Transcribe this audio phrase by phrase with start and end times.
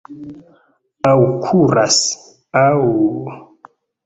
[1.09, 1.99] Aŭ kuras,
[2.63, 2.81] aŭ...